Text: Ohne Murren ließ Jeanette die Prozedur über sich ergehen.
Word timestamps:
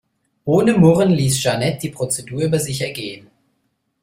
Ohne 0.45 0.73
Murren 0.73 1.11
ließ 1.11 1.39
Jeanette 1.43 1.81
die 1.83 1.89
Prozedur 1.91 2.41
über 2.41 2.57
sich 2.57 2.81
ergehen. 2.81 3.29